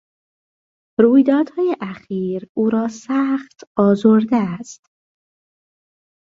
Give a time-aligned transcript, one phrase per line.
[0.99, 4.85] رویدادهای اخیر او را سخت آزرده است.